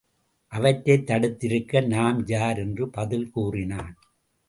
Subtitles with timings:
[0.47, 2.57] அவற்றைத் தடுத்திருக்க நாம் யார்?
[2.57, 3.95] என்று பதில் கூறினான்.